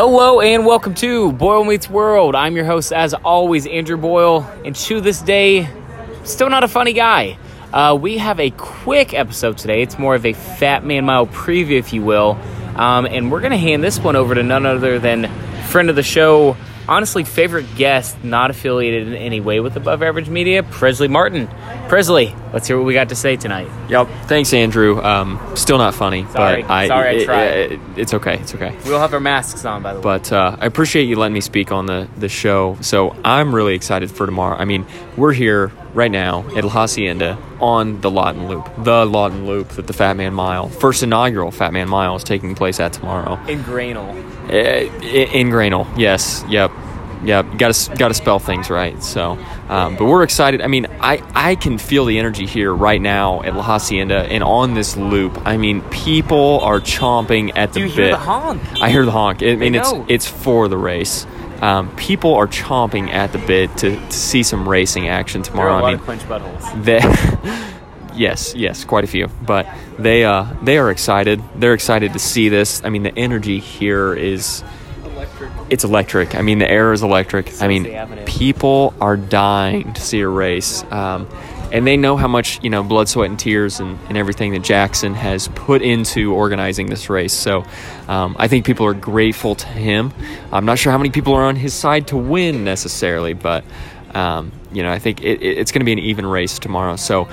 Hello 0.00 0.40
and 0.40 0.64
welcome 0.64 0.94
to 0.94 1.32
Boyle 1.32 1.64
Meets 1.64 1.90
World. 1.90 2.36
I'm 2.36 2.54
your 2.54 2.64
host, 2.64 2.92
as 2.92 3.14
always, 3.14 3.66
Andrew 3.66 3.96
Boyle, 3.96 4.48
and 4.64 4.72
to 4.76 5.00
this 5.00 5.20
day, 5.20 5.68
still 6.22 6.48
not 6.48 6.62
a 6.62 6.68
funny 6.68 6.92
guy. 6.92 7.36
Uh, 7.72 7.98
we 8.00 8.18
have 8.18 8.38
a 8.38 8.50
quick 8.50 9.12
episode 9.12 9.58
today. 9.58 9.82
It's 9.82 9.98
more 9.98 10.14
of 10.14 10.24
a 10.24 10.34
Fat 10.34 10.84
Man 10.84 11.04
Mile 11.04 11.26
preview, 11.26 11.80
if 11.80 11.92
you 11.92 12.02
will, 12.02 12.38
um, 12.76 13.06
and 13.06 13.32
we're 13.32 13.40
going 13.40 13.50
to 13.50 13.58
hand 13.58 13.82
this 13.82 13.98
one 13.98 14.14
over 14.14 14.36
to 14.36 14.42
none 14.44 14.66
other 14.66 15.00
than 15.00 15.28
friend 15.64 15.90
of 15.90 15.96
the 15.96 16.04
show, 16.04 16.56
honestly, 16.88 17.24
favorite 17.24 17.66
guest, 17.76 18.22
not 18.24 18.50
affiliated 18.50 19.08
in 19.08 19.14
any 19.14 19.40
way 19.40 19.60
with 19.60 19.76
Above 19.76 20.02
Average 20.02 20.28
Media, 20.28 20.62
Presley 20.62 21.08
Martin. 21.08 21.48
Presley, 21.88 22.34
let's 22.52 22.66
hear 22.66 22.76
what 22.76 22.84
we 22.86 22.94
got 22.94 23.10
to 23.10 23.14
say 23.14 23.36
tonight. 23.36 23.68
Yep. 23.88 24.08
Thanks, 24.26 24.52
Andrew. 24.52 25.00
Um, 25.02 25.40
still 25.54 25.78
not 25.78 25.94
funny, 25.94 26.24
Sorry. 26.32 26.62
but 26.62 26.70
I, 26.70 26.88
Sorry, 26.88 27.08
I 27.08 27.12
it- 27.12 27.24
tried. 27.24 27.46
it- 27.46 27.80
it's 27.96 28.14
okay. 28.14 28.34
It's 28.38 28.54
okay. 28.54 28.76
We 28.84 28.92
all 28.92 29.00
have 29.00 29.12
our 29.14 29.20
masks 29.20 29.64
on, 29.64 29.82
by 29.82 29.92
the 29.92 29.98
way. 30.00 30.02
But 30.04 30.32
uh, 30.32 30.56
I 30.60 30.66
appreciate 30.66 31.04
you 31.04 31.16
letting 31.16 31.34
me 31.34 31.40
speak 31.40 31.72
on 31.72 31.86
the, 31.86 32.08
the 32.16 32.28
show. 32.28 32.76
So 32.80 33.16
I'm 33.24 33.54
really 33.54 33.74
excited 33.74 34.10
for 34.10 34.24
tomorrow. 34.26 34.56
I 34.56 34.64
mean, 34.64 34.86
we're 35.16 35.32
here 35.32 35.72
right 35.94 36.10
now 36.10 36.44
at 36.56 36.64
La 36.64 36.70
Hacienda 36.70 37.38
on 37.60 38.00
the 38.00 38.10
Lawton 38.10 38.48
Loop, 38.48 38.68
the 38.78 39.04
Lawton 39.06 39.46
Loop 39.46 39.68
that 39.70 39.86
the 39.86 39.92
Fat 39.92 40.16
Man 40.16 40.34
Mile, 40.34 40.68
first 40.68 41.02
inaugural 41.02 41.50
Fat 41.50 41.72
Man 41.72 41.88
Mile, 41.88 42.16
is 42.16 42.24
taking 42.24 42.54
place 42.54 42.78
at 42.80 42.92
tomorrow. 42.92 43.38
In 43.46 43.62
Grinnell. 43.62 44.10
Uh, 44.48 44.52
in 44.52 45.50
Grinnell, 45.50 45.86
yes, 45.96 46.44
yep, 46.48 46.70
yep. 47.22 47.44
Got 47.58 47.74
to 47.74 47.96
got 47.96 48.08
to 48.08 48.14
spell 48.14 48.38
things 48.38 48.70
right. 48.70 49.02
So, 49.02 49.38
um, 49.68 49.96
but 49.96 50.06
we're 50.06 50.22
excited. 50.22 50.62
I 50.62 50.68
mean, 50.68 50.86
I 51.00 51.22
I 51.34 51.54
can 51.56 51.78
feel 51.78 52.04
the 52.04 52.18
energy 52.18 52.46
here 52.46 52.72
right 52.72 53.00
now 53.00 53.42
at 53.42 53.54
La 53.54 53.62
Hacienda 53.62 54.20
and 54.20 54.42
on 54.42 54.74
this 54.74 54.96
loop. 54.96 55.38
I 55.46 55.56
mean, 55.56 55.82
people 55.90 56.60
are 56.60 56.80
chomping 56.80 57.52
at 57.56 57.72
the 57.72 57.80
you 57.80 57.86
bit. 57.86 57.94
hear 57.94 58.10
the 58.10 58.16
honk? 58.16 58.62
I 58.80 58.90
hear 58.90 59.04
the 59.04 59.10
honk. 59.12 59.42
I 59.42 59.56
mean, 59.56 59.74
it's 59.74 59.92
it's 60.08 60.26
for 60.26 60.68
the 60.68 60.78
race. 60.78 61.26
Um, 61.60 61.94
people 61.96 62.34
are 62.34 62.46
chomping 62.46 63.08
at 63.10 63.32
the 63.32 63.38
bit 63.38 63.76
to, 63.78 63.96
to 63.96 64.12
see 64.12 64.42
some 64.42 64.68
racing 64.68 65.08
action 65.08 65.42
There 65.42 65.50
tomorrow. 65.50 65.72
are 65.74 65.78
a 65.80 65.82
lot 65.82 65.88
I 65.88 65.90
mean, 65.92 66.00
of 66.00 66.04
quench 66.04 66.22
buttholes. 66.22 66.84
they 66.84 67.00
yes 68.14 68.54
yes 68.54 68.84
quite 68.84 69.04
a 69.04 69.08
few. 69.08 69.28
But 69.44 69.66
they 69.98 70.24
uh 70.24 70.46
they 70.62 70.78
are 70.78 70.90
excited. 70.90 71.42
They're 71.56 71.74
excited 71.74 72.12
to 72.12 72.18
see 72.18 72.48
this. 72.48 72.82
I 72.84 72.90
mean 72.90 73.02
the 73.02 73.16
energy 73.18 73.58
here 73.58 74.14
is 74.14 74.62
electric. 75.04 75.50
it's 75.70 75.84
electric. 75.84 76.34
I 76.34 76.42
mean 76.42 76.58
the 76.58 76.70
air 76.70 76.92
is 76.92 77.02
electric. 77.02 77.60
I 77.60 77.66
mean 77.68 77.84
people 78.24 78.94
are 79.00 79.16
dying 79.16 79.92
to 79.94 80.00
see 80.00 80.20
a 80.20 80.28
race. 80.28 80.84
Um, 80.92 81.28
and 81.72 81.86
they 81.86 81.96
know 81.96 82.16
how 82.16 82.28
much 82.28 82.62
you 82.62 82.70
know 82.70 82.82
blood 82.82 83.08
sweat 83.08 83.28
and 83.30 83.38
tears 83.38 83.80
and, 83.80 83.98
and 84.08 84.16
everything 84.16 84.52
that 84.52 84.62
jackson 84.62 85.14
has 85.14 85.48
put 85.48 85.82
into 85.82 86.32
organizing 86.34 86.86
this 86.88 87.10
race 87.10 87.32
so 87.32 87.64
um, 88.08 88.34
i 88.38 88.48
think 88.48 88.64
people 88.66 88.86
are 88.86 88.94
grateful 88.94 89.54
to 89.54 89.66
him 89.68 90.12
i'm 90.52 90.64
not 90.64 90.78
sure 90.78 90.92
how 90.92 90.98
many 90.98 91.10
people 91.10 91.34
are 91.34 91.44
on 91.44 91.56
his 91.56 91.74
side 91.74 92.06
to 92.06 92.16
win 92.16 92.64
necessarily 92.64 93.32
but 93.34 93.64
um, 94.14 94.50
you 94.72 94.82
know 94.82 94.90
i 94.90 94.98
think 94.98 95.22
it, 95.22 95.42
it- 95.42 95.58
it's 95.58 95.72
going 95.72 95.80
to 95.80 95.84
be 95.86 95.92
an 95.92 95.98
even 95.98 96.24
race 96.26 96.58
tomorrow 96.58 96.96
so 96.96 97.28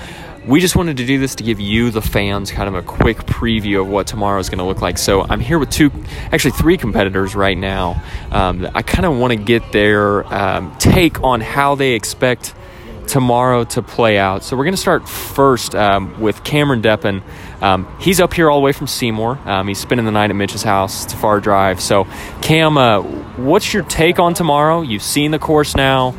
we 0.46 0.60
just 0.60 0.76
wanted 0.76 0.98
to 0.98 1.04
do 1.04 1.18
this 1.18 1.34
to 1.34 1.42
give 1.42 1.58
you, 1.58 1.90
the 1.90 2.00
fans, 2.00 2.52
kind 2.52 2.68
of 2.68 2.76
a 2.76 2.82
quick 2.82 3.16
preview 3.16 3.80
of 3.80 3.88
what 3.88 4.06
tomorrow 4.06 4.38
is 4.38 4.48
going 4.48 4.60
to 4.60 4.64
look 4.64 4.80
like. 4.80 4.96
So 4.96 5.26
I'm 5.28 5.40
here 5.40 5.58
with 5.58 5.70
two, 5.70 5.90
actually 6.30 6.52
three 6.52 6.76
competitors 6.76 7.34
right 7.34 7.58
now. 7.58 8.00
Um, 8.30 8.68
I 8.72 8.82
kind 8.82 9.06
of 9.06 9.18
want 9.18 9.32
to 9.32 9.36
get 9.36 9.72
their 9.72 10.24
um, 10.32 10.72
take 10.78 11.20
on 11.24 11.40
how 11.40 11.74
they 11.74 11.94
expect 11.94 12.54
tomorrow 13.06 13.64
to 13.64 13.82
play 13.82 14.18
out. 14.18 14.44
So 14.44 14.56
we're 14.56 14.64
going 14.64 14.74
to 14.74 14.80
start 14.80 15.08
first 15.08 15.74
um, 15.74 16.20
with 16.20 16.44
Cameron 16.44 16.82
Deppen. 16.82 17.22
Um, 17.62 17.88
he's 18.00 18.20
up 18.20 18.34
here 18.34 18.50
all 18.50 18.58
the 18.58 18.64
way 18.64 18.72
from 18.72 18.86
Seymour. 18.86 19.38
Um, 19.44 19.68
he's 19.68 19.78
spending 19.78 20.04
the 20.04 20.12
night 20.12 20.30
at 20.30 20.36
Mitch's 20.36 20.62
house. 20.62 21.04
It's 21.04 21.14
a 21.14 21.16
far 21.16 21.40
drive. 21.40 21.80
So, 21.80 22.06
Cam, 22.42 22.76
uh, 22.76 23.02
what's 23.02 23.72
your 23.72 23.82
take 23.84 24.18
on 24.18 24.34
tomorrow? 24.34 24.82
You've 24.82 25.02
seen 25.02 25.30
the 25.30 25.38
course 25.38 25.74
now. 25.74 26.14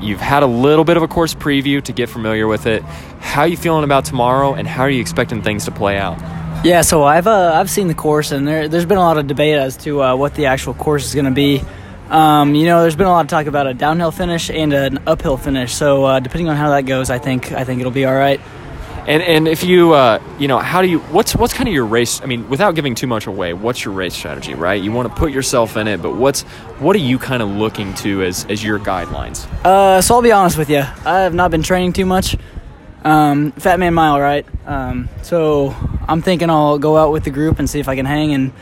You've 0.00 0.20
had 0.20 0.42
a 0.42 0.46
little 0.46 0.84
bit 0.84 0.96
of 0.96 1.02
a 1.02 1.08
course 1.08 1.34
preview 1.34 1.82
to 1.82 1.92
get 1.92 2.08
familiar 2.08 2.46
with 2.46 2.66
it. 2.66 2.82
How 2.82 3.42
are 3.42 3.48
you 3.48 3.56
feeling 3.56 3.84
about 3.84 4.06
tomorrow, 4.06 4.54
and 4.54 4.66
how 4.66 4.84
are 4.84 4.90
you 4.90 5.00
expecting 5.00 5.42
things 5.42 5.66
to 5.66 5.70
play 5.70 5.98
out? 5.98 6.18
Yeah, 6.64 6.80
so 6.82 7.04
I've 7.04 7.26
uh, 7.26 7.52
I've 7.54 7.70
seen 7.70 7.88
the 7.88 7.94
course, 7.94 8.32
and 8.32 8.48
there, 8.48 8.68
there's 8.68 8.86
been 8.86 8.98
a 8.98 9.02
lot 9.02 9.18
of 9.18 9.26
debate 9.26 9.56
as 9.56 9.76
to 9.78 10.02
uh, 10.02 10.16
what 10.16 10.34
the 10.34 10.46
actual 10.46 10.74
course 10.74 11.06
is 11.06 11.14
going 11.14 11.26
to 11.26 11.30
be. 11.30 11.62
Um, 12.10 12.54
you 12.56 12.66
know, 12.66 12.82
there's 12.82 12.96
been 12.96 13.06
a 13.06 13.10
lot 13.10 13.24
of 13.24 13.28
talk 13.28 13.46
about 13.46 13.66
a 13.66 13.74
downhill 13.74 14.10
finish 14.10 14.50
and 14.50 14.72
an 14.72 14.98
uphill 15.06 15.36
finish. 15.36 15.72
So 15.74 16.04
uh, 16.04 16.20
depending 16.20 16.48
on 16.48 16.56
how 16.56 16.70
that 16.70 16.82
goes, 16.82 17.08
I 17.08 17.18
think 17.18 17.52
I 17.52 17.64
think 17.64 17.80
it'll 17.80 17.92
be 17.92 18.04
all 18.04 18.14
right. 18.14 18.40
And 19.06 19.22
and 19.22 19.48
if 19.48 19.64
you 19.64 19.92
uh, 19.92 20.20
you 20.38 20.46
know 20.46 20.58
how 20.58 20.82
do 20.82 20.88
you 20.88 20.98
what's 20.98 21.34
what's 21.34 21.54
kind 21.54 21.68
of 21.68 21.74
your 21.74 21.86
race? 21.86 22.20
I 22.20 22.26
mean, 22.26 22.48
without 22.48 22.74
giving 22.74 22.94
too 22.94 23.06
much 23.06 23.26
away, 23.26 23.54
what's 23.54 23.84
your 23.84 23.94
race 23.94 24.14
strategy? 24.14 24.54
Right, 24.54 24.82
you 24.82 24.92
want 24.92 25.08
to 25.08 25.14
put 25.14 25.32
yourself 25.32 25.76
in 25.76 25.88
it, 25.88 26.02
but 26.02 26.16
what's 26.16 26.42
what 26.80 26.94
are 26.96 27.00
you 27.00 27.18
kind 27.18 27.42
of 27.42 27.48
looking 27.48 27.94
to 27.94 28.22
as 28.22 28.44
as 28.46 28.62
your 28.62 28.78
guidelines? 28.78 29.46
Uh, 29.64 30.02
so 30.02 30.16
I'll 30.16 30.22
be 30.22 30.32
honest 30.32 30.58
with 30.58 30.68
you, 30.68 30.80
I 30.80 31.20
have 31.20 31.34
not 31.34 31.50
been 31.50 31.62
training 31.62 31.92
too 31.92 32.06
much. 32.06 32.36
Um, 33.02 33.52
Fat 33.52 33.78
Man 33.78 33.94
Mile, 33.94 34.20
right? 34.20 34.46
Um, 34.66 35.08
so 35.22 35.74
I'm 36.06 36.20
thinking 36.20 36.50
I'll 36.50 36.78
go 36.78 36.98
out 36.98 37.12
with 37.12 37.24
the 37.24 37.30
group 37.30 37.58
and 37.58 37.70
see 37.70 37.80
if 37.80 37.88
I 37.88 37.96
can 37.96 38.04
hang, 38.04 38.34
and 38.34 38.52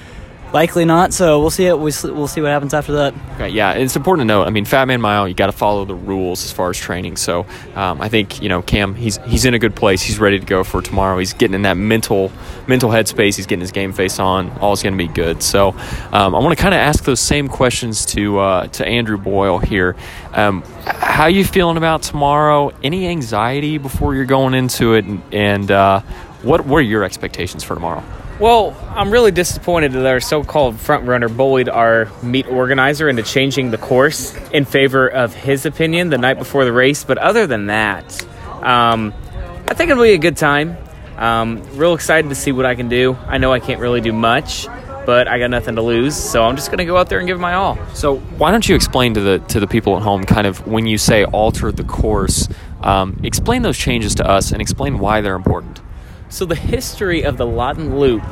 likely 0.53 0.85
not. 0.85 1.13
So 1.13 1.41
we'll 1.41 1.51
see 1.51 1.67
it. 1.67 1.79
We'll 1.79 1.93
see- 1.93 2.41
what 2.41 2.51
happens 2.51 2.73
after 2.73 2.93
that. 2.93 3.15
Okay, 3.35 3.49
yeah, 3.49 3.73
it's 3.73 3.97
important 3.97 4.29
to 4.29 4.35
note. 4.35 4.47
I 4.47 4.51
mean, 4.51 4.65
Fat 4.65 4.87
Man 4.87 5.01
Mile, 5.01 5.27
you 5.29 5.35
got 5.35 5.47
to 5.47 5.53
follow 5.53 5.85
the 5.85 5.95
rules 5.95 6.45
as 6.45 6.53
far 6.53 6.71
as 6.71 6.79
training. 6.79 7.17
So, 7.17 7.47
um, 7.75 8.01
I 8.01 8.09
think 8.09 8.41
you 8.41 8.49
know 8.49 8.63
Cam, 8.63 8.95
he's 8.95 9.19
he's 9.27 9.45
in 9.45 9.55
a 9.55 9.59
good 9.59 9.75
place. 9.75 10.03
He's 10.03 10.19
ready 10.19 10.39
to 10.39 10.47
go 10.47 10.63
for 10.65 10.81
tomorrow. 10.81 11.19
He's 11.19 11.33
getting 11.33 11.55
in 11.55 11.63
that 11.63 11.77
mental 11.77 12.31
mental 12.67 12.91
headspace. 12.91 13.37
He's 13.37 13.47
getting 13.47 13.61
his 13.61 13.73
game 13.73 13.93
face 13.93 14.19
on. 14.19 14.51
All's 14.61 14.83
going 14.83 14.97
to 14.97 14.99
be 14.99 15.13
good. 15.13 15.43
So, 15.43 15.71
um, 16.13 16.35
I 16.35 16.39
want 16.39 16.57
to 16.57 16.63
kind 16.63 16.75
of 16.75 16.79
ask 16.79 17.05
those 17.05 17.21
same 17.21 17.49
questions 17.49 18.07
to 18.07 18.39
uh, 18.39 18.67
to 18.69 18.87
Andrew 18.87 19.19
Boyle 19.19 19.59
here. 19.59 19.97
Um, 20.33 20.63
how 20.85 21.27
you 21.27 21.45
feeling 21.45 21.77
about 21.77 22.03
tomorrow? 22.03 22.73
Any 22.83 23.09
anxiety 23.09 23.79
before 23.79 24.15
you're 24.15 24.25
going 24.25 24.55
into 24.55 24.95
it? 24.95 25.05
And, 25.05 25.23
and 25.33 25.71
uh, 25.71 26.01
what 26.43 26.65
what 26.67 26.79
are 26.79 26.83
your 26.83 27.05
expectations 27.05 27.65
for 27.65 27.75
tomorrow? 27.75 28.05
Well, 28.41 28.77
I'm 28.95 29.11
really 29.11 29.33
disappointed 29.33 29.91
that 29.95 30.07
our 30.07 30.21
so-called 30.21 30.79
front 30.79 31.09
runner 31.09 31.29
bullied 31.29 31.69
our 31.69 32.09
meet 32.23 32.47
organizer 32.47 33.09
into 33.09 33.25
changing 33.25 33.73
the 33.73 33.79
course 33.79 34.33
in 34.53 34.65
favor 34.65 35.09
of 35.09 35.35
his 35.35 35.67
opinion 35.67 36.11
the 36.11 36.19
night 36.19 36.39
before 36.39 36.65
the 36.65 36.73
race. 36.73 37.03
But 37.03 37.19
other 37.19 37.49
than 37.49 37.67
that, 37.67 38.25
um, 38.63 39.13
I 39.67 39.75
think 39.75 39.91
it'll 39.91 40.05
be 40.05 40.13
a 40.13 40.19
good 40.19 40.37
time. 40.37 40.77
Um, 41.17 41.65
real 41.77 41.95
excited 41.95 42.29
to 42.29 42.37
see 42.37 42.53
what 42.53 42.65
I 42.65 42.77
can 42.77 42.89
do. 42.89 43.17
I 43.27 43.39
know 43.39 43.53
I 43.53 43.59
can't 43.59 43.81
really 43.81 44.01
do 44.01 44.13
much, 44.13 44.69
but 45.05 45.27
I 45.27 45.41
got 45.41 45.51
nothing 45.51 45.75
to 45.75 45.83
lose, 45.83 46.15
so 46.15 46.45
I'm 46.45 46.55
just 46.55 46.69
going 46.69 46.79
to 46.79 46.85
go 46.85 46.97
out 46.97 47.09
there 47.09 47.19
and 47.19 47.27
give 47.27 47.41
my 47.41 47.55
all. 47.55 47.77
So 47.93 48.19
why 48.19 48.53
don't 48.53 48.69
you 48.69 48.77
explain 48.77 49.15
to 49.15 49.21
the 49.21 49.39
to 49.49 49.59
the 49.59 49.67
people 49.67 49.97
at 49.97 50.05
home, 50.05 50.23
kind 50.23 50.47
of 50.47 50.65
when 50.65 50.87
you 50.87 50.97
say 50.97 51.25
alter 51.25 51.73
the 51.73 51.83
course, 51.83 52.49
um, 52.83 53.19
explain 53.25 53.63
those 53.63 53.77
changes 53.77 54.15
to 54.15 54.29
us 54.29 54.53
and 54.53 54.63
explain 54.63 55.01
why 55.01 55.23
they're 55.23 55.35
important. 55.35 55.81
So 56.31 56.45
the 56.45 56.55
history 56.55 57.23
of 57.23 57.37
the 57.37 57.47
Lawton 57.47 57.99
Loop, 57.99 58.23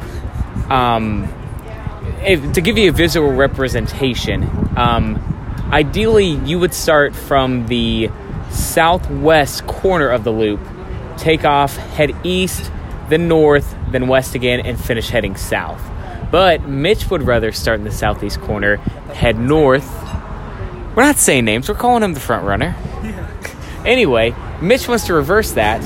um, 0.70 1.32
if, 2.22 2.52
to 2.52 2.60
give 2.60 2.76
you 2.76 2.90
a 2.90 2.92
visual 2.92 3.32
representation, 3.32 4.42
um, 4.76 5.16
ideally 5.72 6.26
you 6.26 6.58
would 6.58 6.74
start 6.74 7.14
from 7.14 7.66
the 7.66 8.10
southwest 8.50 9.66
corner 9.66 10.08
of 10.08 10.24
the 10.24 10.30
loop, 10.30 10.60
take 11.16 11.44
off, 11.44 11.76
head 11.76 12.14
east, 12.22 12.70
then 13.08 13.28
north, 13.28 13.74
then 13.90 14.08
west 14.08 14.34
again, 14.34 14.60
and 14.60 14.78
finish 14.78 15.08
heading 15.08 15.36
south. 15.36 15.82
But 16.30 16.68
Mitch 16.68 17.08
would 17.10 17.22
rather 17.22 17.52
start 17.52 17.78
in 17.78 17.84
the 17.84 17.92
southeast 17.92 18.40
corner, 18.40 18.76
head 19.14 19.38
north. 19.38 19.90
We're 20.94 21.04
not 21.04 21.16
saying 21.16 21.44
names, 21.44 21.68
we're 21.68 21.76
calling 21.76 22.02
him 22.02 22.14
the 22.14 22.20
front 22.20 22.44
runner. 22.44 22.76
Anyway, 23.86 24.34
Mitch 24.60 24.88
wants 24.88 25.06
to 25.06 25.14
reverse 25.14 25.52
that. 25.52 25.80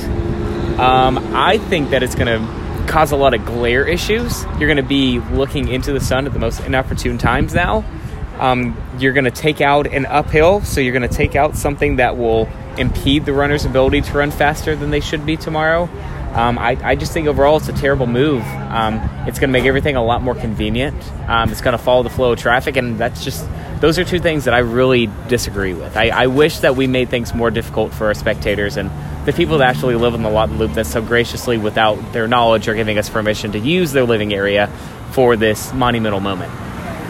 Um, 0.80 1.18
I 1.32 1.58
think 1.58 1.90
that 1.90 2.02
it's 2.02 2.14
going 2.14 2.26
to 2.26 2.86
cause 2.90 3.12
a 3.12 3.16
lot 3.16 3.34
of 3.34 3.44
glare 3.44 3.86
issues. 3.86 4.44
You're 4.58 4.66
going 4.66 4.76
to 4.76 4.82
be 4.82 5.20
looking 5.20 5.68
into 5.68 5.92
the 5.92 6.00
sun 6.00 6.26
at 6.26 6.32
the 6.32 6.38
most 6.38 6.60
inopportune 6.60 7.18
times 7.18 7.54
now. 7.54 7.84
Um, 8.38 8.76
you're 8.98 9.12
going 9.12 9.26
to 9.26 9.30
take 9.30 9.60
out 9.60 9.86
an 9.86 10.06
uphill, 10.06 10.62
so 10.62 10.80
you're 10.80 10.92
going 10.92 11.08
to 11.08 11.14
take 11.14 11.36
out 11.36 11.56
something 11.56 11.96
that 11.96 12.16
will 12.16 12.48
impede 12.78 13.26
the 13.26 13.32
runner's 13.32 13.64
ability 13.64 14.00
to 14.00 14.12
run 14.16 14.30
faster 14.30 14.74
than 14.74 14.90
they 14.90 15.00
should 15.00 15.26
be 15.26 15.36
tomorrow. 15.36 15.88
Um, 16.32 16.58
I, 16.58 16.78
I 16.82 16.94
just 16.94 17.12
think 17.12 17.26
overall 17.26 17.58
it's 17.58 17.68
a 17.68 17.72
terrible 17.72 18.06
move. 18.06 18.42
Um, 18.42 18.96
it's 19.26 19.38
going 19.38 19.50
to 19.50 19.52
make 19.52 19.66
everything 19.66 19.96
a 19.96 20.04
lot 20.04 20.22
more 20.22 20.34
convenient. 20.34 20.96
Um, 21.28 21.50
it's 21.50 21.60
going 21.60 21.76
to 21.76 21.82
follow 21.82 22.02
the 22.02 22.10
flow 22.10 22.32
of 22.32 22.38
traffic, 22.38 22.76
and 22.76 22.98
that's 22.98 23.24
just 23.24 23.44
those 23.80 23.98
are 23.98 24.04
two 24.04 24.20
things 24.20 24.44
that 24.44 24.54
I 24.54 24.58
really 24.58 25.08
disagree 25.28 25.72
with. 25.72 25.96
I, 25.96 26.08
I 26.10 26.26
wish 26.26 26.58
that 26.60 26.76
we 26.76 26.86
made 26.86 27.08
things 27.08 27.34
more 27.34 27.50
difficult 27.50 27.92
for 27.92 28.06
our 28.06 28.14
spectators 28.14 28.76
and 28.76 28.90
the 29.26 29.32
people 29.32 29.58
that 29.58 29.68
actually 29.68 29.96
live 29.96 30.14
in 30.14 30.22
the 30.22 30.30
Lawton 30.30 30.58
Loop 30.58 30.72
that 30.74 30.86
so 30.86 31.02
graciously, 31.02 31.58
without 31.58 31.96
their 32.12 32.26
knowledge, 32.26 32.68
are 32.68 32.74
giving 32.74 32.98
us 32.98 33.10
permission 33.10 33.52
to 33.52 33.58
use 33.58 33.92
their 33.92 34.04
living 34.04 34.32
area 34.32 34.68
for 35.12 35.36
this 35.36 35.72
monumental 35.72 36.20
moment. 36.20 36.52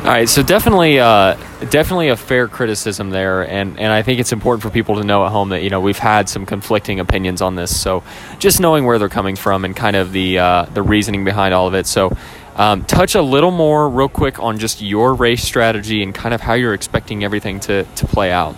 All 0.01 0.07
right, 0.07 0.27
so 0.27 0.43
definitely, 0.43 0.99
uh, 0.99 1.37
definitely 1.69 2.09
a 2.09 2.17
fair 2.17 2.49
criticism 2.49 3.11
there, 3.11 3.47
and, 3.47 3.79
and 3.79 3.93
I 3.93 4.01
think 4.01 4.19
it's 4.19 4.33
important 4.33 4.63
for 4.63 4.71
people 4.71 4.97
to 4.97 5.05
know 5.05 5.27
at 5.27 5.31
home 5.31 5.51
that 5.51 5.63
you 5.63 5.69
know 5.69 5.81
we've 5.81 5.99
had 5.99 6.27
some 6.27 6.47
conflicting 6.47 7.01
opinions 7.01 7.43
on 7.43 7.55
this. 7.55 7.79
So 7.79 8.03
just 8.39 8.61
knowing 8.61 8.87
where 8.87 8.99
they're 8.99 9.11
coming 9.11 9.37
from 9.37 9.65
and 9.65 9.77
kind 9.77 9.97
of 9.97 10.13
the 10.13 10.39
uh, 10.39 10.65
the 10.73 10.81
reasoning 10.81 11.23
behind 11.25 11.53
all 11.53 11.67
of 11.67 11.75
it. 11.75 11.87
So 11.87 12.17
um, 12.57 12.85
touch 12.85 13.15
a 13.15 13.23
little 13.23 13.51
more, 13.51 13.89
real 13.89 14.09
quick, 14.09 14.39
on 14.41 14.59
just 14.59 14.83
your 14.83 15.15
race 15.15 15.43
strategy 15.43 16.03
and 16.03 16.15
kind 16.15 16.35
of 16.35 16.41
how 16.41 16.55
you're 16.55 16.75
expecting 16.75 17.25
everything 17.25 17.61
to, 17.61 17.85
to 17.85 18.07
play 18.07 18.31
out. 18.31 18.57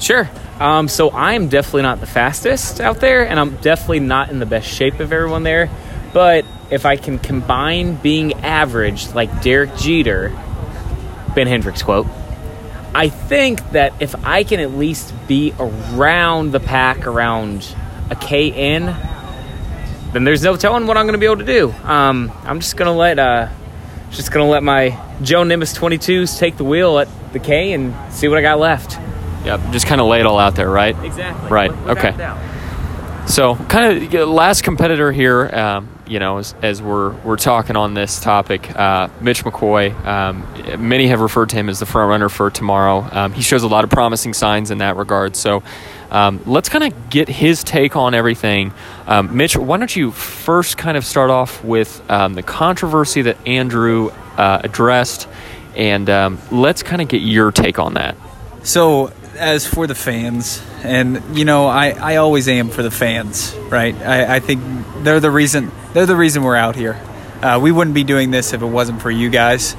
Sure. 0.00 0.28
Um, 0.58 0.88
so 0.88 1.10
I'm 1.10 1.48
definitely 1.48 1.82
not 1.82 2.00
the 2.00 2.06
fastest 2.06 2.80
out 2.80 3.00
there, 3.00 3.26
and 3.26 3.38
I'm 3.38 3.56
definitely 3.56 4.00
not 4.00 4.30
in 4.30 4.38
the 4.38 4.46
best 4.46 4.68
shape 4.68 5.00
of 5.00 5.12
everyone 5.12 5.42
there. 5.42 5.70
But 6.12 6.44
if 6.70 6.86
I 6.86 6.96
can 6.96 7.18
combine 7.18 7.96
being 7.96 8.34
average 8.44 9.12
like 9.14 9.42
Derek 9.42 9.76
Jeter, 9.76 10.28
Ben 11.34 11.46
Hendricks 11.46 11.82
quote, 11.82 12.06
I 12.94 13.08
think 13.08 13.70
that 13.70 13.94
if 14.00 14.14
I 14.24 14.44
can 14.44 14.60
at 14.60 14.72
least 14.72 15.14
be 15.26 15.54
around 15.58 16.52
the 16.52 16.60
pack, 16.60 17.06
around 17.06 17.74
a 18.10 18.14
KN, 18.14 18.94
then 20.12 20.24
there's 20.24 20.42
no 20.42 20.56
telling 20.56 20.86
what 20.86 20.96
I'm 20.96 21.06
going 21.06 21.14
to 21.14 21.18
be 21.18 21.26
able 21.26 21.38
to 21.38 21.44
do. 21.44 21.70
Um, 21.84 22.32
I'm 22.44 22.60
just 22.60 22.76
going 22.76 22.86
to 22.86 22.98
let 22.98 23.18
uh, 23.18 23.48
just 24.10 24.30
going 24.30 24.46
to 24.46 24.50
let 24.50 24.62
my 24.62 24.98
Gel-Nimbus 25.22 25.76
22s 25.76 26.38
take 26.38 26.56
the 26.56 26.64
wheel 26.64 26.98
at 26.98 27.08
the 27.32 27.38
K 27.38 27.72
and 27.72 27.94
see 28.12 28.28
what 28.28 28.38
I 28.38 28.42
got 28.42 28.58
left. 28.58 28.98
Yep, 29.44 29.72
just 29.72 29.86
kind 29.86 30.00
of 30.00 30.06
lay 30.06 30.20
it 30.20 30.26
all 30.26 30.38
out 30.38 30.54
there, 30.54 30.70
right? 30.70 30.96
Exactly. 31.04 31.50
Right. 31.50 31.70
Without 31.70 31.98
okay. 31.98 32.10
So, 33.26 33.54
kind 33.54 34.12
of 34.14 34.28
last 34.28 34.62
competitor 34.62 35.12
here. 35.12 35.46
Um, 35.46 35.88
you 36.06 36.18
know, 36.18 36.38
as, 36.38 36.54
as, 36.60 36.82
we're 36.82 37.12
we're 37.22 37.36
talking 37.36 37.76
on 37.76 37.94
this 37.94 38.20
topic, 38.20 38.76
uh, 38.76 39.08
Mitch 39.20 39.44
McCoy. 39.44 39.94
Um, 40.04 40.86
many 40.86 41.06
have 41.06 41.20
referred 41.20 41.48
to 41.50 41.56
him 41.56 41.68
as 41.68 41.78
the 41.78 41.86
front 41.86 42.10
runner 42.10 42.28
for 42.28 42.50
tomorrow. 42.50 43.08
Um, 43.10 43.32
he 43.32 43.40
shows 43.40 43.62
a 43.62 43.68
lot 43.68 43.84
of 43.84 43.90
promising 43.90 44.34
signs 44.34 44.70
in 44.70 44.78
that 44.78 44.96
regard. 44.96 45.36
So, 45.36 45.62
um, 46.10 46.42
let's 46.46 46.68
kind 46.68 46.84
of 46.84 47.10
get 47.10 47.28
his 47.28 47.64
take 47.64 47.96
on 47.96 48.12
everything. 48.12 48.74
Um, 49.06 49.34
Mitch, 49.34 49.56
why 49.56 49.78
don't 49.78 49.94
you 49.94 50.10
first 50.10 50.76
kind 50.76 50.96
of 50.96 51.04
start 51.06 51.30
off 51.30 51.64
with 51.64 52.02
um, 52.10 52.34
the 52.34 52.42
controversy 52.42 53.22
that 53.22 53.38
Andrew 53.46 54.10
uh, 54.36 54.60
addressed, 54.64 55.28
and 55.76 56.06
let's 56.50 56.82
kind 56.82 57.00
of 57.00 57.08
get 57.08 57.22
your 57.22 57.50
take 57.52 57.78
on 57.78 57.94
that. 57.94 58.16
So, 58.64 59.12
as 59.36 59.66
for 59.66 59.86
the 59.86 59.94
fans, 59.94 60.62
and 60.82 61.36
you 61.36 61.44
know, 61.44 61.66
I, 61.66 61.90
I 61.90 62.16
always 62.16 62.48
am 62.48 62.68
for 62.68 62.82
the 62.82 62.90
fans, 62.90 63.54
right? 63.68 63.94
I, 63.94 64.36
I 64.36 64.40
think 64.40 64.62
they're 64.98 65.20
the 65.20 65.30
reason 65.30 65.70
they're 65.92 66.06
the 66.06 66.16
reason 66.16 66.42
we're 66.42 66.56
out 66.56 66.76
here. 66.76 67.00
Uh, 67.42 67.58
we 67.60 67.72
wouldn't 67.72 67.94
be 67.94 68.04
doing 68.04 68.30
this 68.30 68.52
if 68.52 68.62
it 68.62 68.66
wasn't 68.66 69.02
for 69.02 69.10
you 69.10 69.30
guys. 69.30 69.74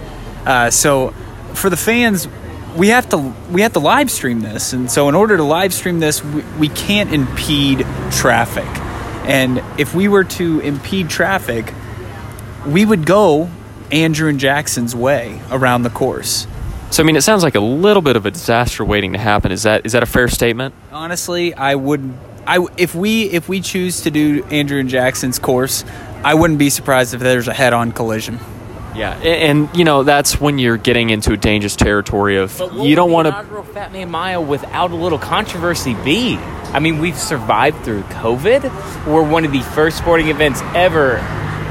Uh, 0.46 0.70
so, 0.70 1.12
for 1.54 1.70
the 1.70 1.78
fans, 1.78 2.28
we 2.76 2.90
have 2.90 3.08
to 3.10 3.34
we 3.52 3.62
have 3.62 3.74
to 3.74 3.80
live 3.80 4.12
stream 4.12 4.42
this, 4.42 4.74
and 4.74 4.92
so 4.92 5.10
in 5.10 5.16
order 5.16 5.38
to 5.38 5.44
live 5.44 5.74
stream 5.74 6.00
this, 6.00 6.24
we, 6.24 6.42
we 6.60 6.70
can't 6.70 7.14
impede 7.14 7.86
traffic. 8.12 8.68
And 9.26 9.64
if 9.78 9.96
we 9.96 10.10
were 10.10 10.26
to 10.26 10.60
impede 10.60 11.10
traffic, 11.10 11.74
we 12.68 12.84
would 12.84 13.06
go 13.06 13.50
Andrew 13.92 14.28
and 14.28 14.40
Jackson's 14.40 14.96
way 14.96 15.42
around 15.52 15.84
the 15.84 15.90
course. 15.90 16.48
So 16.94 17.02
I 17.02 17.08
mean, 17.08 17.16
it 17.16 17.24
sounds 17.24 17.42
like 17.42 17.56
a 17.56 17.60
little 17.60 18.04
bit 18.04 18.18
of 18.18 18.28
a 18.28 18.30
disaster 18.30 18.86
waiting 18.86 19.14
to 19.14 19.18
happen. 19.18 19.52
Is 19.52 19.64
that 19.64 19.84
is 19.84 19.94
that 19.94 20.04
a 20.04 20.06
fair 20.06 20.28
statement? 20.28 20.76
Honestly, 20.92 21.52
I 21.56 21.74
would. 21.74 22.14
I 22.46 22.68
if 22.78 22.94
we 22.94 23.24
if 23.32 23.50
we 23.50 23.62
choose 23.62 24.02
to 24.02 24.12
do 24.12 24.44
Andrew 24.52 24.80
and 24.80 24.88
Jackson's 24.88 25.40
course, 25.40 25.84
I 26.24 26.36
wouldn't 26.36 26.60
be 26.60 26.70
surprised 26.70 27.16
if 27.16 27.20
there's 27.20 27.48
a 27.48 27.54
head-on 27.54 27.94
collision. 27.94 28.38
Yeah, 28.96 29.16
and, 29.16 29.26
and 29.26 29.76
you 29.76 29.86
know 29.86 30.04
that's 30.04 30.40
when 30.40 30.60
you're 30.60 30.78
getting 30.78 31.10
into 31.10 31.34
a 31.34 31.38
dangerous 31.38 31.76
territory 31.76 32.38
of 32.38 32.62
you 32.74 32.96
don't 32.96 33.10
want 33.10 33.26
to. 33.26 33.30
Inaugural 33.30 33.64
Fat 33.64 33.92
Man 33.92 34.12
Mile 34.12 34.46
without 34.46 34.92
a 34.92 34.96
little 34.96 35.18
controversy 35.18 35.96
be? 36.06 36.36
I 36.38 36.80
mean, 36.80 37.00
we've 37.00 37.18
survived 37.18 37.84
through 37.84 38.04
COVID. 38.04 39.08
We're 39.08 39.28
one 39.28 39.46
of 39.46 39.52
the 39.52 39.62
first 39.62 39.98
sporting 39.98 40.28
events 40.28 40.62
ever 40.76 41.16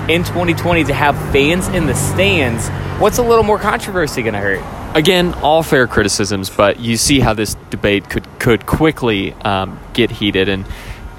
in 0.09 0.25
2020 0.25 0.83
to 0.83 0.95
have 0.95 1.15
fans 1.31 1.69
in 1.69 1.87
the 1.87 1.95
stands. 1.95 2.69
What's 3.01 3.19
a 3.19 3.23
little 3.23 3.45
more 3.45 3.61
controversy 3.61 4.23
going 4.23 4.35
to 4.35 4.41
hurt? 4.41 4.82
Again, 4.95 5.35
all 5.35 5.63
fair 5.63 5.87
criticisms, 5.87 6.51
but 6.51 6.81
you 6.81 6.97
see 6.97 7.21
how 7.21 7.35
this 7.35 7.55
debate 7.71 8.09
could 8.09 8.27
could 8.39 8.67
quickly 8.67 9.33
um, 9.33 9.79
get 9.93 10.11
heated, 10.11 10.49
and 10.49 10.67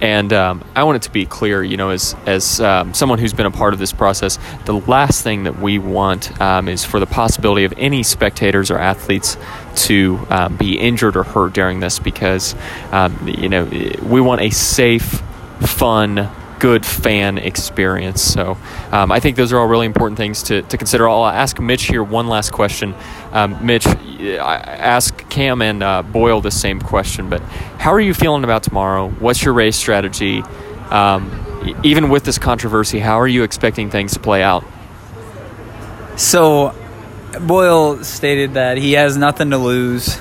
and 0.02 0.34
um, 0.34 0.64
I 0.76 0.84
want 0.84 0.98
it 0.98 1.02
to 1.04 1.12
be 1.12 1.26
clear, 1.26 1.64
you 1.64 1.78
know, 1.78 1.90
as 1.90 2.16
as 2.26 2.60
um, 2.60 2.94
someone 2.94 3.20
who's 3.20 3.34
been 3.34 3.46
a 3.46 3.52
part 3.52 3.74
of 3.74 3.80
this 3.80 3.94
process, 3.94 4.38
the 4.66 4.74
last 4.74 5.24
thing 5.24 5.44
that 5.44 5.60
we 5.60 5.80
want 5.80 6.40
um, 6.42 6.68
is 6.68 6.84
for 6.84 7.00
the 7.00 7.06
possibility 7.06 7.64
of 7.64 7.74
any 7.78 8.04
spectators 8.04 8.70
or 8.70 8.78
athletes 8.78 9.38
to 9.76 10.20
um, 10.30 10.58
be 10.58 10.78
injured 10.78 11.16
or 11.16 11.24
hurt 11.24 11.54
during 11.54 11.80
this, 11.80 12.00
because 12.00 12.56
um, 12.92 13.28
you 13.28 13.50
know 13.50 13.66
we 14.04 14.22
want 14.22 14.42
a 14.42 14.50
safe, 14.50 15.22
fun 15.62 16.30
good 16.64 16.86
fan 16.86 17.38
experience. 17.38 18.22
So 18.22 18.58
um, 18.90 19.12
I 19.12 19.20
think 19.20 19.36
those 19.36 19.52
are 19.52 19.60
all 19.60 19.68
really 19.68 19.86
important 19.86 20.18
things 20.18 20.44
to, 20.44 20.62
to 20.62 20.78
consider. 20.78 21.10
I'll 21.10 21.26
ask 21.26 21.60
Mitch 21.60 21.84
here 21.84 22.02
one 22.02 22.30
last 22.30 22.54
question. 22.54 22.96
Um, 23.34 23.66
Mitch, 23.66 23.86
I 23.86 24.56
ask 24.56 25.30
Cam 25.30 25.62
and 25.62 25.84
uh, 25.84 26.04
Boyle 26.04 26.40
the 26.40 26.52
same 26.52 26.80
question, 26.80 27.30
but 27.30 27.42
how 27.42 27.92
are 27.92 28.00
you 28.00 28.14
feeling 28.14 28.46
about 28.46 28.64
tomorrow? 28.64 29.10
What's 29.10 29.44
your 29.44 29.54
race 29.54 29.76
strategy? 29.76 30.42
Um, 30.90 31.82
even 31.84 32.08
with 32.08 32.24
this 32.24 32.38
controversy, 32.38 33.00
how 33.00 33.20
are 33.20 33.28
you 33.28 33.44
expecting 33.44 33.90
things 33.90 34.14
to 34.14 34.22
play 34.22 34.42
out? 34.42 34.64
So, 36.16 36.74
Boyle 37.42 38.06
stated 38.06 38.54
that 38.54 38.78
he 38.78 38.94
has 38.94 39.18
nothing 39.18 39.50
to 39.50 39.58
lose, 39.58 40.18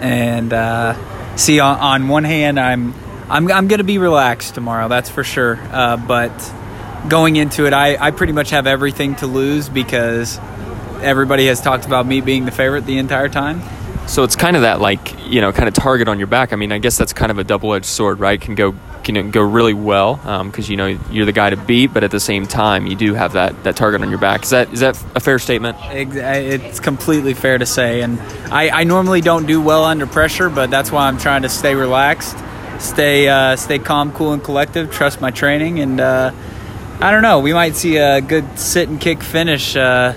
and 0.00 0.52
uh, 0.52 1.36
see, 1.36 1.60
on, 1.60 1.78
on 1.78 2.08
one 2.08 2.24
hand, 2.24 2.58
I'm 2.58 2.94
I'm, 3.28 3.50
I'm 3.50 3.68
going 3.68 3.78
to 3.78 3.84
be 3.84 3.98
relaxed 3.98 4.54
tomorrow, 4.54 4.88
that's 4.88 5.10
for 5.10 5.24
sure. 5.24 5.58
Uh, 5.70 5.96
but 5.96 6.32
going 7.08 7.36
into 7.36 7.66
it, 7.66 7.72
I, 7.72 7.96
I 7.96 8.10
pretty 8.10 8.32
much 8.32 8.50
have 8.50 8.66
everything 8.66 9.14
to 9.16 9.26
lose 9.26 9.68
because 9.68 10.38
everybody 11.00 11.46
has 11.46 11.60
talked 11.60 11.86
about 11.86 12.06
me 12.06 12.20
being 12.20 12.44
the 12.44 12.50
favorite 12.50 12.86
the 12.86 12.98
entire 12.98 13.28
time. 13.28 13.62
So 14.06 14.22
it's 14.22 14.36
kind 14.36 14.54
of 14.54 14.62
that 14.62 14.82
like 14.82 15.14
you 15.30 15.40
know 15.40 15.50
kind 15.50 15.66
of 15.66 15.74
target 15.74 16.08
on 16.08 16.18
your 16.18 16.26
back. 16.26 16.52
I 16.52 16.56
mean, 16.56 16.72
I 16.72 16.78
guess 16.78 16.98
that's 16.98 17.14
kind 17.14 17.30
of 17.30 17.38
a 17.38 17.44
double 17.44 17.72
edged 17.72 17.86
sword, 17.86 18.20
right? 18.20 18.38
Can 18.38 18.54
go 18.54 18.74
can 19.02 19.30
go 19.30 19.42
really 19.42 19.72
well 19.72 20.16
because 20.16 20.66
um, 20.66 20.70
you 20.70 20.76
know 20.76 20.86
you're 21.10 21.24
the 21.24 21.32
guy 21.32 21.48
to 21.48 21.56
beat, 21.56 21.94
but 21.94 22.04
at 22.04 22.10
the 22.10 22.20
same 22.20 22.46
time 22.46 22.86
you 22.86 22.96
do 22.96 23.14
have 23.14 23.32
that 23.32 23.64
that 23.64 23.76
target 23.76 24.02
on 24.02 24.10
your 24.10 24.18
back. 24.18 24.42
Is 24.42 24.50
that 24.50 24.72
is 24.74 24.80
that 24.80 25.02
a 25.14 25.20
fair 25.20 25.38
statement? 25.38 25.78
It's 25.90 26.80
completely 26.80 27.32
fair 27.32 27.56
to 27.56 27.64
say, 27.64 28.02
and 28.02 28.20
I, 28.52 28.68
I 28.80 28.84
normally 28.84 29.22
don't 29.22 29.46
do 29.46 29.60
well 29.62 29.84
under 29.84 30.06
pressure, 30.06 30.50
but 30.50 30.70
that's 30.70 30.92
why 30.92 31.08
I'm 31.08 31.16
trying 31.16 31.42
to 31.42 31.48
stay 31.48 31.74
relaxed 31.74 32.36
stay 32.78 33.28
uh, 33.28 33.56
stay 33.56 33.78
calm, 33.78 34.12
cool, 34.12 34.32
and 34.32 34.42
collective. 34.42 34.90
Trust 34.90 35.20
my 35.20 35.30
training, 35.30 35.80
and 35.80 36.00
uh, 36.00 36.32
I 37.00 37.10
don't 37.10 37.22
know. 37.22 37.40
We 37.40 37.52
might 37.52 37.76
see 37.76 37.96
a 37.96 38.20
good 38.20 38.58
sit 38.58 38.88
and 38.88 39.00
kick 39.00 39.22
finish, 39.22 39.76
uh, 39.76 40.14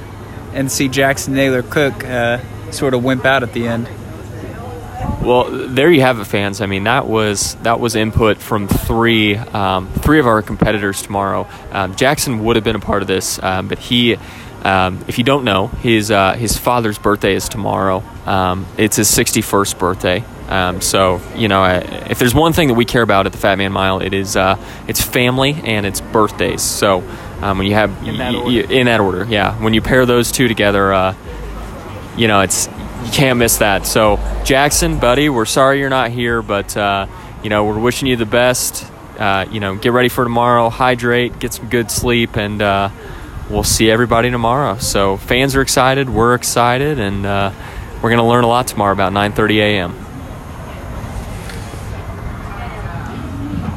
and 0.53 0.71
see 0.71 0.87
Jackson 0.87 1.33
Naylor 1.33 1.63
Cook 1.63 2.03
uh, 2.03 2.39
sort 2.71 2.93
of 2.93 3.03
wimp 3.03 3.25
out 3.25 3.43
at 3.43 3.53
the 3.53 3.67
end. 3.67 3.89
Well, 5.21 5.49
there 5.51 5.91
you 5.91 6.01
have 6.01 6.19
it, 6.19 6.25
fans. 6.25 6.61
I 6.61 6.67
mean, 6.67 6.85
that 6.85 7.07
was 7.07 7.55
that 7.55 7.79
was 7.79 7.95
input 7.95 8.37
from 8.37 8.67
three 8.67 9.35
um, 9.35 9.89
three 9.89 10.19
of 10.19 10.27
our 10.27 10.41
competitors 10.41 11.01
tomorrow. 11.01 11.47
Um, 11.71 11.95
Jackson 11.95 12.43
would 12.45 12.55
have 12.55 12.63
been 12.63 12.77
a 12.77 12.79
part 12.79 13.01
of 13.01 13.07
this, 13.07 13.41
um, 13.43 13.67
but 13.67 13.79
he. 13.79 14.17
Um, 14.63 15.05
if 15.07 15.17
you 15.17 15.23
don't 15.23 15.45
know, 15.45 15.67
his 15.67 16.11
uh, 16.11 16.33
his 16.33 16.57
father's 16.57 16.97
birthday 16.97 17.35
is 17.35 17.47
tomorrow. 17.47 18.03
Um, 18.25 18.65
it's 18.77 18.97
his 18.97 19.07
61st 19.07 19.77
birthday, 19.77 20.23
um, 20.47 20.81
so 20.81 21.21
you 21.35 21.47
know, 21.47 21.63
if 21.65 22.19
there's 22.19 22.33
one 22.35 22.53
thing 22.53 22.69
that 22.69 22.73
we 22.75 22.85
care 22.85 23.01
about 23.01 23.25
at 23.25 23.31
the 23.31 23.37
Fat 23.37 23.57
Man 23.57 23.71
Mile, 23.71 23.99
it 23.99 24.13
is 24.13 24.35
uh, 24.37 24.57
it's 24.87 25.01
family 25.01 25.53
and 25.63 25.85
it's 25.85 26.01
birthdays. 26.01 26.61
So 26.61 27.03
um, 27.41 27.57
when 27.57 27.67
you 27.67 27.73
have 27.73 27.91
in 28.07 28.17
that, 28.17 28.33
y- 28.33 28.39
y- 28.45 28.51
in 28.73 28.85
that, 28.87 28.99
order, 28.99 29.25
yeah, 29.25 29.55
when 29.61 29.73
you 29.73 29.81
pair 29.81 30.05
those 30.05 30.31
two 30.31 30.47
together, 30.47 30.93
uh, 30.93 31.15
you 32.15 32.27
know, 32.27 32.41
it's 32.41 32.67
you 33.05 33.11
can't 33.11 33.37
miss 33.39 33.57
that. 33.57 33.85
So 33.85 34.17
Jackson, 34.45 34.99
buddy, 34.99 35.29
we're 35.29 35.45
sorry 35.45 35.79
you're 35.79 35.89
not 35.89 36.11
here, 36.11 36.41
but 36.41 36.75
uh, 36.75 37.07
you 37.43 37.49
know, 37.49 37.65
we're 37.65 37.79
wishing 37.79 38.07
you 38.07 38.15
the 38.15 38.25
best. 38.25 38.89
Uh, 39.19 39.45
you 39.51 39.59
know, 39.59 39.75
get 39.75 39.91
ready 39.93 40.09
for 40.09 40.23
tomorrow. 40.23 40.69
Hydrate, 40.69 41.39
get 41.39 41.51
some 41.53 41.69
good 41.69 41.89
sleep, 41.91 42.37
and 42.37 42.61
uh, 42.61 42.89
we'll 43.49 43.63
see 43.63 43.89
everybody 43.91 44.29
tomorrow. 44.31 44.77
So 44.77 45.17
fans 45.17 45.55
are 45.55 45.61
excited, 45.61 46.07
we're 46.09 46.35
excited, 46.35 46.99
and 46.99 47.25
uh, 47.25 47.51
we're 47.95 48.09
going 48.11 48.17
to 48.19 48.23
learn 48.25 48.43
a 48.43 48.47
lot 48.47 48.67
tomorrow 48.67 48.93
about 48.93 49.11
9:30 49.13 49.55
a.m. 49.57 50.06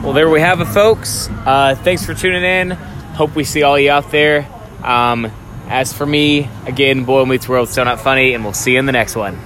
Well, 0.02 0.14
there 0.14 0.30
we 0.30 0.40
have 0.40 0.62
it, 0.62 0.64
folks. 0.64 1.28
Uh, 1.28 1.74
thanks 1.74 2.06
for 2.06 2.14
tuning 2.14 2.42
in. 2.42 2.70
Hope 2.70 3.36
we 3.36 3.44
see 3.44 3.62
all 3.62 3.78
you 3.78 3.90
out 3.90 4.10
there. 4.10 4.48
Um, 4.82 5.30
as 5.68 5.92
for 5.92 6.06
me, 6.06 6.48
again, 6.64 7.04
Boyle 7.04 7.26
Meets 7.26 7.46
World, 7.46 7.68
still 7.68 7.84
not 7.84 8.00
funny, 8.00 8.32
and 8.32 8.42
we'll 8.42 8.54
see 8.54 8.72
you 8.72 8.78
in 8.78 8.86
the 8.86 8.92
next 8.92 9.14
one. 9.14 9.38